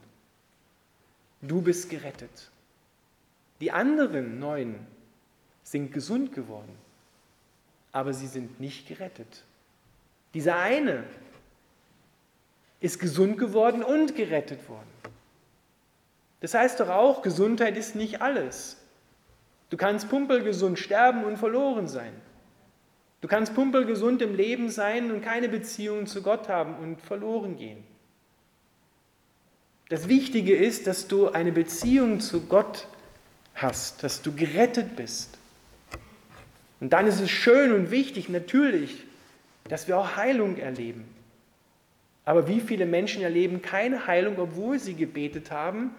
Du 1.40 1.62
bist 1.62 1.90
gerettet. 1.90 2.50
Die 3.60 3.72
anderen 3.72 4.38
neun 4.38 4.74
sind 5.62 5.92
gesund 5.92 6.34
geworden, 6.34 6.76
aber 7.94 8.12
sie 8.12 8.26
sind 8.26 8.58
nicht 8.58 8.88
gerettet. 8.88 9.44
Dieser 10.34 10.56
eine 10.56 11.04
ist 12.80 12.98
gesund 12.98 13.38
geworden 13.38 13.84
und 13.84 14.16
gerettet 14.16 14.68
worden. 14.68 14.90
Das 16.40 16.54
heißt 16.54 16.80
doch 16.80 16.88
auch, 16.88 17.22
Gesundheit 17.22 17.76
ist 17.76 17.94
nicht 17.94 18.20
alles. 18.20 18.78
Du 19.70 19.76
kannst 19.76 20.08
pumpelgesund 20.10 20.76
sterben 20.80 21.22
und 21.22 21.36
verloren 21.36 21.86
sein. 21.86 22.12
Du 23.20 23.28
kannst 23.28 23.54
pumpelgesund 23.54 24.20
im 24.22 24.34
Leben 24.34 24.70
sein 24.70 25.12
und 25.12 25.20
keine 25.22 25.48
Beziehung 25.48 26.08
zu 26.08 26.20
Gott 26.20 26.48
haben 26.48 26.74
und 26.74 27.00
verloren 27.00 27.56
gehen. 27.56 27.84
Das 29.88 30.08
Wichtige 30.08 30.56
ist, 30.56 30.88
dass 30.88 31.06
du 31.06 31.28
eine 31.28 31.52
Beziehung 31.52 32.18
zu 32.18 32.40
Gott 32.46 32.88
hast, 33.54 34.02
dass 34.02 34.20
du 34.20 34.34
gerettet 34.34 34.96
bist. 34.96 35.38
Und 36.80 36.92
dann 36.92 37.06
ist 37.06 37.20
es 37.20 37.30
schön 37.30 37.72
und 37.72 37.90
wichtig, 37.90 38.28
natürlich, 38.28 39.04
dass 39.68 39.88
wir 39.88 39.98
auch 39.98 40.16
Heilung 40.16 40.56
erleben. 40.58 41.04
Aber 42.24 42.48
wie 42.48 42.60
viele 42.60 42.86
Menschen 42.86 43.22
erleben 43.22 43.62
keine 43.62 44.06
Heilung, 44.06 44.38
obwohl 44.38 44.78
sie 44.78 44.94
gebetet 44.94 45.50
haben, 45.50 45.94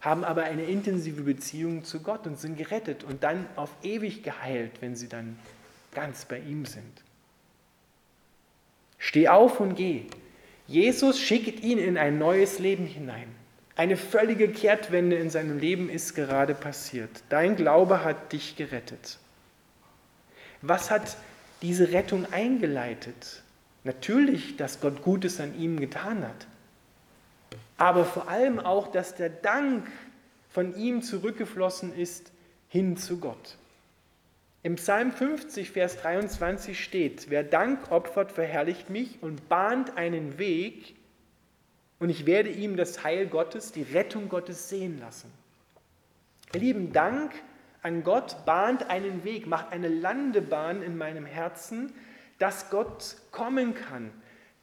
haben 0.00 0.24
aber 0.24 0.44
eine 0.44 0.64
intensive 0.64 1.22
Beziehung 1.22 1.84
zu 1.84 2.00
Gott 2.00 2.26
und 2.26 2.38
sind 2.38 2.56
gerettet 2.56 3.04
und 3.04 3.22
dann 3.22 3.46
auf 3.56 3.70
ewig 3.82 4.22
geheilt, 4.22 4.72
wenn 4.80 4.94
sie 4.94 5.08
dann 5.08 5.38
ganz 5.94 6.24
bei 6.24 6.38
ihm 6.38 6.64
sind. 6.64 7.02
Steh 8.98 9.28
auf 9.28 9.60
und 9.60 9.74
geh. 9.74 10.02
Jesus 10.66 11.20
schickt 11.20 11.62
ihn 11.62 11.78
in 11.78 11.96
ein 11.96 12.18
neues 12.18 12.58
Leben 12.58 12.86
hinein. 12.86 13.28
Eine 13.76 13.96
völlige 13.96 14.48
Kehrtwende 14.48 15.16
in 15.16 15.28
seinem 15.28 15.58
Leben 15.58 15.90
ist 15.90 16.14
gerade 16.14 16.54
passiert. 16.54 17.10
Dein 17.28 17.56
Glaube 17.56 18.04
hat 18.04 18.32
dich 18.32 18.56
gerettet. 18.56 19.18
Was 20.62 20.90
hat 20.90 21.16
diese 21.62 21.92
Rettung 21.92 22.26
eingeleitet? 22.32 23.42
Natürlich, 23.84 24.56
dass 24.56 24.80
Gott 24.80 25.02
Gutes 25.02 25.40
an 25.40 25.58
ihm 25.58 25.78
getan 25.78 26.22
hat, 26.22 26.46
aber 27.78 28.04
vor 28.04 28.28
allem 28.28 28.58
auch, 28.58 28.88
dass 28.88 29.14
der 29.14 29.30
Dank 29.30 29.86
von 30.50 30.74
ihm 30.76 31.02
zurückgeflossen 31.02 31.94
ist 31.94 32.32
hin 32.68 32.96
zu 32.96 33.18
Gott. 33.18 33.56
Im 34.62 34.76
Psalm 34.76 35.12
50, 35.12 35.70
Vers 35.70 35.98
23 35.98 36.82
steht, 36.82 37.30
wer 37.30 37.44
Dank 37.44 37.92
opfert, 37.92 38.32
verherrlicht 38.32 38.90
mich 38.90 39.22
und 39.22 39.48
bahnt 39.48 39.96
einen 39.96 40.38
Weg, 40.38 40.96
und 41.98 42.10
ich 42.10 42.26
werde 42.26 42.50
ihm 42.50 42.76
das 42.76 43.04
Heil 43.04 43.26
Gottes, 43.26 43.72
die 43.72 43.82
Rettung 43.82 44.28
Gottes 44.28 44.68
sehen 44.68 44.98
lassen. 44.98 45.32
Ihr 46.52 46.60
Lieben, 46.60 46.92
Dank 46.92 47.32
an 47.86 48.02
Gott 48.02 48.44
bahnt 48.44 48.90
einen 48.90 49.22
Weg, 49.22 49.46
macht 49.46 49.70
eine 49.70 49.86
Landebahn 49.86 50.82
in 50.82 50.98
meinem 50.98 51.24
Herzen, 51.24 51.92
dass 52.40 52.68
Gott 52.68 53.14
kommen 53.30 53.76
kann, 53.76 54.10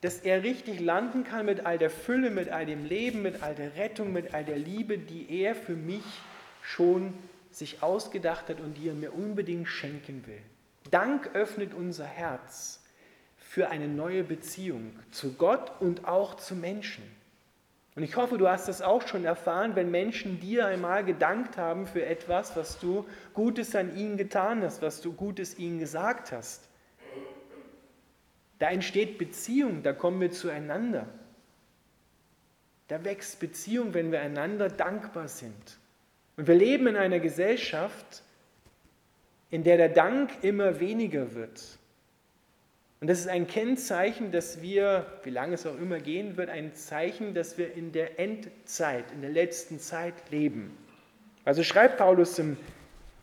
dass 0.01 0.19
er 0.19 0.43
richtig 0.43 0.81
landen 0.81 1.23
kann 1.23 1.45
mit 1.45 1.65
all 1.65 1.77
der 1.77 1.89
Fülle, 1.89 2.31
mit 2.31 2.49
all 2.49 2.65
dem 2.65 2.83
Leben, 2.83 3.21
mit 3.21 3.41
all 3.41 3.55
der 3.55 3.77
Rettung, 3.77 4.11
mit 4.11 4.33
all 4.33 4.43
der 4.43 4.57
Liebe, 4.57 4.97
die 4.97 5.39
er 5.39 5.55
für 5.55 5.77
mich 5.77 6.03
schon 6.61 7.13
sich 7.49 7.81
ausgedacht 7.81 8.49
hat 8.49 8.59
und 8.59 8.73
die 8.73 8.89
er 8.89 8.93
mir 8.93 9.13
unbedingt 9.13 9.69
schenken 9.69 10.27
will. 10.27 10.41
Dank 10.91 11.29
öffnet 11.33 11.73
unser 11.73 12.05
Herz 12.05 12.83
für 13.37 13.69
eine 13.69 13.87
neue 13.87 14.25
Beziehung 14.25 14.99
zu 15.11 15.35
Gott 15.35 15.71
und 15.79 16.09
auch 16.09 16.35
zu 16.35 16.55
Menschen. 16.55 17.03
Und 17.95 18.01
ich 18.01 18.15
hoffe, 18.15 18.37
du 18.37 18.47
hast 18.47 18.67
das 18.67 18.81
auch 18.81 19.07
schon 19.07 19.23
erfahren, 19.23 19.75
wenn 19.75 19.91
Menschen 19.91 20.39
dir 20.39 20.65
einmal 20.65 21.05
gedankt 21.05 21.57
haben 21.57 21.85
für 21.85 22.03
etwas, 22.05 22.55
was 22.55 22.79
du 22.79 23.05
Gutes 23.33 23.75
an 23.75 23.95
ihnen 23.95 24.17
getan 24.17 24.63
hast, 24.63 24.81
was 24.81 25.01
du 25.01 25.13
Gutes 25.13 25.59
ihnen 25.59 25.79
gesagt 25.79 26.31
hast. 26.31 26.67
Da 28.57 28.69
entsteht 28.69 29.17
Beziehung, 29.17 29.83
da 29.83 29.93
kommen 29.93 30.21
wir 30.21 30.31
zueinander. 30.31 31.07
Da 32.87 33.03
wächst 33.03 33.39
Beziehung, 33.39 33.93
wenn 33.93 34.11
wir 34.11 34.21
einander 34.21 34.69
dankbar 34.69 35.27
sind. 35.27 35.77
Und 36.35 36.47
wir 36.47 36.55
leben 36.55 36.87
in 36.87 36.95
einer 36.95 37.19
Gesellschaft, 37.19 38.23
in 39.51 39.63
der 39.63 39.77
der 39.77 39.89
Dank 39.89 40.31
immer 40.43 40.79
weniger 40.79 41.35
wird. 41.35 41.77
Und 43.03 43.09
das 43.09 43.19
ist 43.19 43.27
ein 43.27 43.47
Kennzeichen, 43.47 44.31
dass 44.31 44.61
wir, 44.61 45.05
wie 45.23 45.29
lange 45.29 45.55
es 45.55 45.65
auch 45.65 45.77
immer 45.77 45.99
gehen 45.99 46.37
wird, 46.37 46.49
ein 46.49 46.73
Zeichen, 46.73 47.33
dass 47.33 47.57
wir 47.57 47.75
in 47.75 47.91
der 47.91 48.17
Endzeit, 48.17 49.03
in 49.11 49.19
der 49.19 49.29
letzten 49.29 49.77
Zeit 49.77 50.13
leben. 50.31 50.71
Also 51.43 51.63
schreibt 51.63 51.97
Paulus 51.97 52.39
im 52.39 52.55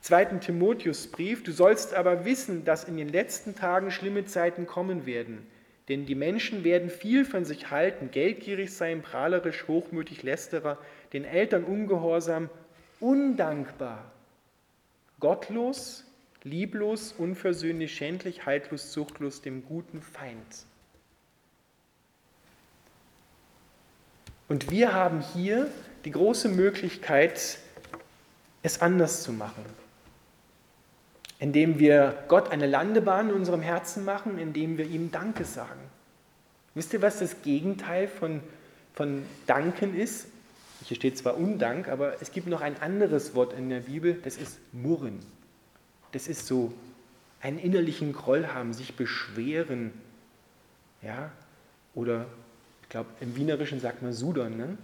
zweiten 0.03 0.41
Timotheusbrief, 0.41 1.43
du 1.45 1.53
sollst 1.53 1.95
aber 1.95 2.27
wissen, 2.27 2.67
dass 2.67 2.85
in 2.85 2.99
den 2.99 3.09
letzten 3.09 3.55
Tagen 3.55 3.91
schlimme 3.91 4.27
Zeiten 4.27 4.67
kommen 4.67 5.07
werden. 5.07 5.47
Denn 5.89 6.05
die 6.05 6.15
Menschen 6.15 6.63
werden 6.63 6.91
viel 6.91 7.25
von 7.25 7.47
sich 7.47 7.71
halten, 7.71 8.11
geldgierig 8.11 8.75
sein, 8.75 9.01
prahlerisch, 9.01 9.67
hochmütig, 9.67 10.23
lästerer, 10.23 10.77
den 11.15 11.25
Eltern 11.25 11.65
ungehorsam, 11.65 12.51
undankbar, 13.01 14.13
gottlos, 15.21 16.05
lieblos, 16.45 17.15
unversöhnlich, 17.17 17.95
schändlich, 17.95 18.47
haltlos, 18.47 18.93
zuchtlos, 18.93 19.43
dem 19.43 19.65
guten 19.65 20.03
Feind. 20.03 20.67
Und 24.49 24.71
wir 24.71 24.93
haben 24.93 25.21
hier 25.21 25.71
die 26.05 26.11
große 26.11 26.49
Möglichkeit, 26.49 27.59
es 28.63 28.81
anders 28.81 29.23
zu 29.23 29.33
machen. 29.33 29.65
Indem 31.39 31.79
wir 31.79 32.25
Gott 32.29 32.51
eine 32.51 32.67
Landebahn 32.67 33.31
in 33.31 33.35
unserem 33.35 33.63
Herzen 33.63 34.05
machen, 34.05 34.39
indem 34.39 34.77
wir 34.77 34.87
ihm 34.87 35.11
Danke 35.11 35.45
sagen. 35.45 35.81
Wisst 36.75 36.93
ihr, 36.93 37.03
was 37.03 37.19
das 37.19 37.43
Gegenteil 37.43 38.09
von, 38.09 38.41
von 38.95 39.25
Danken 39.47 39.97
ist? 39.97 40.27
Hier 40.85 40.97
steht 40.97 41.17
zwar 41.17 41.37
Undank, 41.37 41.89
aber 41.89 42.21
es 42.21 42.33
gibt 42.33 42.47
noch 42.47 42.61
ein 42.61 42.81
anderes 42.81 43.35
Wort 43.35 43.53
in 43.53 43.69
der 43.69 43.81
Bibel, 43.81 44.15
das 44.15 44.37
ist 44.37 44.59
Murren 44.73 45.21
das 46.13 46.29
ist 46.29 46.47
so 46.47 46.73
einen 47.41 47.59
innerlichen 47.59 48.13
Groll 48.13 48.49
haben, 48.49 48.73
sich 48.73 48.97
beschweren. 48.97 49.93
Ja? 51.03 51.31
Oder 51.95 52.27
ich 52.83 52.89
glaube, 52.89 53.09
im 53.21 53.37
Wienerischen 53.37 53.81
sagt 53.81 54.03
man 54.03 54.13
Sudern. 54.13 54.57
Ne? 54.57 54.79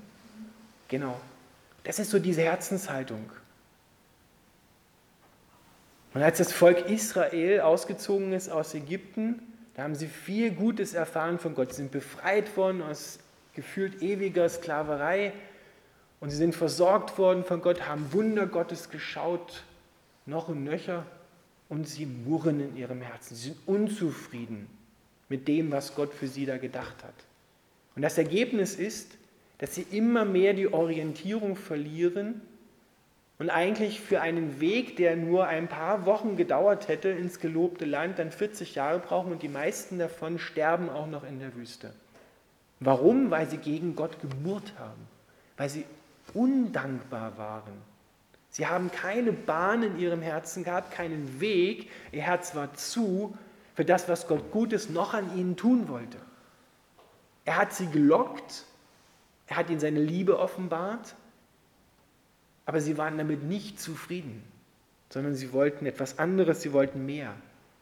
Genau. 0.88 1.20
Das 1.84 1.98
ist 1.98 2.10
so 2.10 2.18
diese 2.18 2.42
Herzenshaltung. 2.42 3.30
Und 6.14 6.22
als 6.22 6.38
das 6.38 6.52
Volk 6.52 6.88
Israel 6.88 7.60
ausgezogen 7.60 8.32
ist 8.32 8.48
aus 8.48 8.74
Ägypten, 8.74 9.42
da 9.74 9.82
haben 9.82 9.94
sie 9.94 10.06
viel 10.06 10.50
Gutes 10.50 10.94
erfahren 10.94 11.38
von 11.38 11.54
Gott. 11.54 11.70
Sie 11.70 11.76
sind 11.76 11.92
befreit 11.92 12.56
worden 12.56 12.80
aus 12.80 13.18
gefühlt 13.54 14.02
ewiger 14.02 14.48
Sklaverei 14.48 15.32
und 16.20 16.30
sie 16.30 16.36
sind 16.36 16.54
versorgt 16.54 17.18
worden 17.18 17.44
von 17.44 17.60
Gott, 17.60 17.86
haben 17.86 18.10
Wunder 18.12 18.46
Gottes 18.46 18.88
geschaut, 18.88 19.64
noch 20.24 20.48
und 20.48 20.64
nöcher, 20.64 21.04
und 21.68 21.88
sie 21.88 22.06
murren 22.06 22.60
in 22.60 22.76
ihrem 22.76 23.00
Herzen. 23.00 23.34
Sie 23.34 23.48
sind 23.48 23.58
unzufrieden 23.66 24.68
mit 25.28 25.48
dem, 25.48 25.72
was 25.72 25.94
Gott 25.94 26.14
für 26.14 26.28
sie 26.28 26.46
da 26.46 26.58
gedacht 26.58 27.02
hat. 27.02 27.14
Und 27.96 28.02
das 28.02 28.18
Ergebnis 28.18 28.74
ist, 28.74 29.16
dass 29.58 29.74
sie 29.74 29.86
immer 29.90 30.24
mehr 30.24 30.54
die 30.54 30.72
Orientierung 30.72 31.56
verlieren 31.56 32.42
und 33.38 33.50
eigentlich 33.50 34.00
für 34.00 34.20
einen 34.20 34.60
Weg, 34.60 34.96
der 34.96 35.16
nur 35.16 35.46
ein 35.46 35.68
paar 35.68 36.06
Wochen 36.06 36.36
gedauert 36.36 36.88
hätte 36.88 37.08
ins 37.08 37.40
gelobte 37.40 37.84
Land, 37.84 38.18
dann 38.18 38.30
40 38.30 38.74
Jahre 38.74 38.98
brauchen 38.98 39.32
und 39.32 39.42
die 39.42 39.48
meisten 39.48 39.98
davon 39.98 40.38
sterben 40.38 40.88
auch 40.88 41.06
noch 41.06 41.24
in 41.24 41.38
der 41.40 41.54
Wüste. 41.54 41.92
Warum? 42.80 43.30
Weil 43.30 43.48
sie 43.48 43.58
gegen 43.58 43.96
Gott 43.96 44.18
gemurrt 44.20 44.74
haben, 44.78 45.06
weil 45.56 45.68
sie 45.68 45.84
undankbar 46.34 47.36
waren. 47.36 47.72
Sie 48.56 48.66
haben 48.66 48.90
keine 48.90 49.32
Bahn 49.32 49.82
in 49.82 49.98
ihrem 49.98 50.22
Herzen 50.22 50.64
gehabt, 50.64 50.90
keinen 50.90 51.42
Weg. 51.42 51.90
Ihr 52.10 52.22
Herz 52.22 52.54
war 52.54 52.72
zu 52.72 53.36
für 53.74 53.84
das, 53.84 54.08
was 54.08 54.28
Gott 54.28 54.50
Gutes 54.50 54.88
noch 54.88 55.12
an 55.12 55.36
ihnen 55.36 55.58
tun 55.58 55.88
wollte. 55.88 56.16
Er 57.44 57.58
hat 57.58 57.74
sie 57.74 57.86
gelockt, 57.86 58.64
er 59.46 59.58
hat 59.58 59.68
ihnen 59.68 59.78
seine 59.78 60.00
Liebe 60.00 60.38
offenbart, 60.38 61.16
aber 62.64 62.80
sie 62.80 62.96
waren 62.96 63.18
damit 63.18 63.42
nicht 63.42 63.78
zufrieden, 63.78 64.42
sondern 65.10 65.34
sie 65.34 65.52
wollten 65.52 65.84
etwas 65.84 66.18
anderes, 66.18 66.62
sie 66.62 66.72
wollten 66.72 67.04
mehr. 67.04 67.34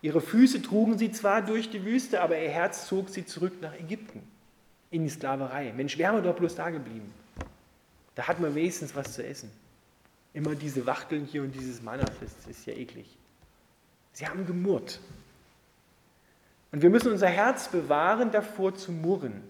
Ihre 0.02 0.20
Füße 0.20 0.60
trugen 0.60 0.98
sie 0.98 1.12
zwar 1.12 1.40
durch 1.42 1.70
die 1.70 1.84
Wüste, 1.84 2.20
aber 2.20 2.36
ihr 2.36 2.50
Herz 2.50 2.88
zog 2.88 3.10
sie 3.10 3.24
zurück 3.24 3.52
nach 3.60 3.74
Ägypten, 3.74 4.24
in 4.90 5.04
die 5.04 5.08
Sklaverei. 5.08 5.72
Mensch, 5.72 5.98
wären 5.98 6.16
wir 6.16 6.22
doch 6.22 6.34
bloß 6.34 6.56
da 6.56 6.70
geblieben. 6.70 7.14
Da 8.16 8.26
hat 8.26 8.40
man 8.40 8.56
wenigstens 8.56 8.96
was 8.96 9.12
zu 9.12 9.24
essen. 9.24 9.52
Immer 10.34 10.56
diese 10.56 10.84
Wachteln 10.84 11.24
hier 11.24 11.42
und 11.42 11.52
dieses 11.54 11.82
das 11.82 12.46
ist 12.50 12.66
ja 12.66 12.74
eklig. 12.74 13.16
Sie 14.12 14.26
haben 14.26 14.46
gemurrt. 14.46 15.00
Und 16.72 16.82
wir 16.82 16.90
müssen 16.90 17.12
unser 17.12 17.28
Herz 17.28 17.68
bewahren, 17.68 18.32
davor 18.32 18.74
zu 18.74 18.90
murren. 18.90 19.42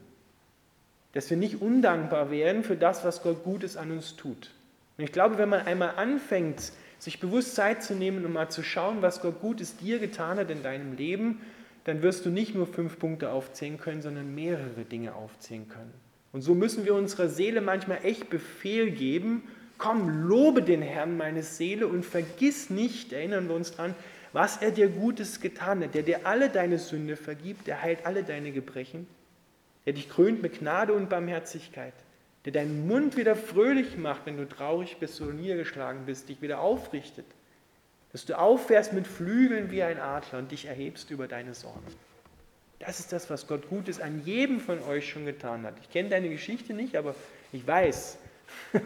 Dass 1.12 1.30
wir 1.30 1.38
nicht 1.38 1.62
undankbar 1.62 2.30
werden 2.30 2.64
für 2.64 2.76
das, 2.76 3.02
was 3.02 3.22
Gott 3.22 3.44
Gutes 3.44 3.76
an 3.76 3.90
uns 3.90 4.14
tut. 4.16 4.50
Und 4.98 5.04
ich 5.04 5.12
glaube, 5.12 5.38
wenn 5.38 5.48
man 5.48 5.66
einmal 5.66 5.96
anfängt, 5.96 6.72
sich 6.98 7.18
bewusst 7.18 7.54
Zeit 7.54 7.82
zu 7.82 7.94
nehmen, 7.94 8.24
um 8.24 8.32
mal 8.32 8.50
zu 8.50 8.62
schauen, 8.62 9.00
was 9.00 9.20
Gott 9.22 9.40
Gutes 9.40 9.76
dir 9.76 9.98
getan 9.98 10.38
hat 10.38 10.50
in 10.50 10.62
deinem 10.62 10.96
Leben, 10.96 11.40
dann 11.84 12.02
wirst 12.02 12.24
du 12.26 12.30
nicht 12.30 12.54
nur 12.54 12.66
fünf 12.66 12.98
Punkte 12.98 13.30
aufzählen 13.30 13.78
können, 13.78 14.02
sondern 14.02 14.34
mehrere 14.34 14.84
Dinge 14.84 15.14
aufzählen 15.14 15.68
können. 15.68 15.92
Und 16.32 16.42
so 16.42 16.54
müssen 16.54 16.84
wir 16.84 16.94
unserer 16.94 17.28
Seele 17.28 17.60
manchmal 17.60 18.04
echt 18.04 18.28
Befehl 18.28 18.90
geben, 18.90 19.44
komm, 19.78 20.28
lobe 20.28 20.62
den 20.62 20.82
Herrn 20.82 21.16
meine 21.16 21.42
Seele 21.42 21.86
und 21.86 22.04
vergiss 22.04 22.70
nicht, 22.70 23.12
erinnern 23.12 23.48
wir 23.48 23.54
uns 23.54 23.72
dran, 23.72 23.94
was 24.32 24.56
er 24.56 24.72
dir 24.72 24.88
Gutes 24.88 25.40
getan 25.40 25.82
hat, 25.82 25.94
der 25.94 26.02
dir 26.02 26.26
alle 26.26 26.50
deine 26.50 26.78
Sünde 26.78 27.16
vergibt, 27.16 27.66
der 27.66 27.82
heilt 27.82 28.04
alle 28.04 28.24
deine 28.24 28.50
Gebrechen, 28.50 29.06
der 29.86 29.92
dich 29.92 30.08
krönt 30.10 30.42
mit 30.42 30.58
Gnade 30.58 30.92
und 30.92 31.08
Barmherzigkeit, 31.08 31.94
der 32.44 32.52
deinen 32.52 32.86
Mund 32.88 33.16
wieder 33.16 33.36
fröhlich 33.36 33.96
macht, 33.96 34.26
wenn 34.26 34.36
du 34.36 34.48
traurig 34.48 34.96
bist 34.98 35.20
oder 35.20 35.32
niedergeschlagen 35.32 36.04
bist, 36.04 36.28
dich 36.28 36.42
wieder 36.42 36.60
aufrichtet, 36.60 37.26
dass 38.10 38.24
du 38.24 38.38
auffährst 38.38 38.92
mit 38.92 39.06
Flügeln 39.06 39.70
wie 39.70 39.82
ein 39.82 40.00
Adler 40.00 40.40
und 40.40 40.50
dich 40.50 40.66
erhebst 40.66 41.10
über 41.10 41.28
deine 41.28 41.54
Sorgen. 41.54 41.86
Das 42.80 43.00
ist 43.00 43.12
das, 43.12 43.30
was 43.30 43.46
Gott 43.46 43.68
Gutes 43.68 44.00
an 44.00 44.22
jedem 44.24 44.60
von 44.60 44.82
euch 44.82 45.08
schon 45.08 45.26
getan 45.26 45.64
hat. 45.64 45.74
Ich 45.80 45.90
kenne 45.90 46.10
deine 46.10 46.28
Geschichte 46.28 46.74
nicht, 46.74 46.96
aber 46.96 47.14
ich 47.52 47.66
weiß, 47.66 48.18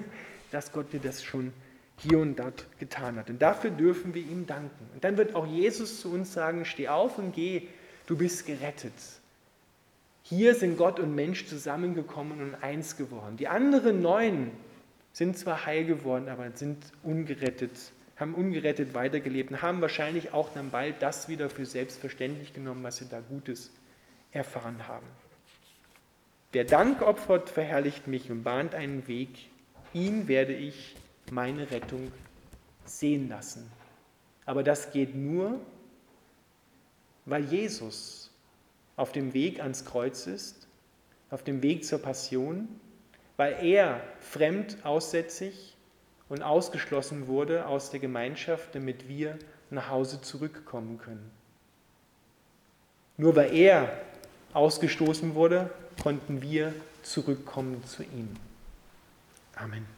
dass 0.50 0.72
Gott 0.72 0.92
dir 0.92 1.00
das 1.00 1.22
schon 1.22 1.52
hier 1.98 2.18
und 2.18 2.38
dort 2.38 2.66
getan 2.78 3.16
hat. 3.16 3.28
Und 3.28 3.42
dafür 3.42 3.70
dürfen 3.70 4.14
wir 4.14 4.22
ihm 4.22 4.46
danken. 4.46 4.88
Und 4.94 5.02
dann 5.04 5.16
wird 5.16 5.34
auch 5.34 5.46
Jesus 5.46 6.00
zu 6.00 6.12
uns 6.12 6.32
sagen, 6.32 6.64
steh 6.64 6.88
auf 6.88 7.18
und 7.18 7.34
geh, 7.34 7.68
du 8.06 8.16
bist 8.16 8.46
gerettet. 8.46 8.92
Hier 10.22 10.54
sind 10.54 10.76
Gott 10.76 11.00
und 11.00 11.14
Mensch 11.14 11.46
zusammengekommen 11.46 12.40
und 12.40 12.54
eins 12.62 12.96
geworden. 12.96 13.36
Die 13.36 13.48
anderen 13.48 14.02
neun 14.02 14.50
sind 15.12 15.38
zwar 15.38 15.66
heil 15.66 15.84
geworden, 15.84 16.28
aber 16.28 16.50
sind 16.54 16.78
ungerettet, 17.02 17.72
haben 18.16 18.34
ungerettet 18.34 18.94
weitergelebt 18.94 19.50
und 19.50 19.62
haben 19.62 19.80
wahrscheinlich 19.80 20.32
auch 20.32 20.52
dann 20.52 20.70
bald 20.70 21.02
das 21.02 21.28
wieder 21.28 21.50
für 21.50 21.66
selbstverständlich 21.66 22.52
genommen, 22.52 22.82
was 22.84 22.98
sie 22.98 23.08
da 23.08 23.20
Gutes 23.20 23.72
erfahren 24.30 24.86
haben. 24.86 25.06
Wer 26.52 26.64
Dank 26.64 27.02
opfert, 27.02 27.50
verherrlicht 27.50 28.06
mich 28.06 28.30
und 28.30 28.42
bahnt 28.42 28.74
einen 28.74 29.08
Weg. 29.08 29.30
Ihm 29.94 30.28
werde 30.28 30.54
ich 30.54 30.96
meine 31.30 31.70
Rettung 31.70 32.12
sehen 32.84 33.28
lassen. 33.28 33.70
Aber 34.46 34.62
das 34.62 34.92
geht 34.92 35.14
nur, 35.14 35.60
weil 37.26 37.44
Jesus 37.44 38.30
auf 38.96 39.12
dem 39.12 39.34
Weg 39.34 39.60
ans 39.60 39.84
Kreuz 39.84 40.26
ist, 40.26 40.66
auf 41.30 41.44
dem 41.44 41.62
Weg 41.62 41.84
zur 41.84 42.00
Passion, 42.00 42.68
weil 43.36 43.64
er 43.64 44.00
fremd, 44.20 44.78
aussätzig 44.84 45.76
und 46.28 46.42
ausgeschlossen 46.42 47.26
wurde 47.26 47.66
aus 47.66 47.90
der 47.90 48.00
Gemeinschaft, 48.00 48.74
damit 48.74 49.08
wir 49.08 49.38
nach 49.70 49.90
Hause 49.90 50.20
zurückkommen 50.20 50.98
können. 50.98 51.30
Nur 53.16 53.36
weil 53.36 53.54
er 53.54 53.90
ausgestoßen 54.54 55.34
wurde, 55.34 55.70
konnten 56.02 56.40
wir 56.40 56.72
zurückkommen 57.02 57.84
zu 57.84 58.02
ihm. 58.02 58.34
Amen. 59.60 59.97